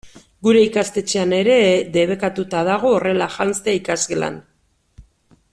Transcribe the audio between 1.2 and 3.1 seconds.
ere debekatuta dago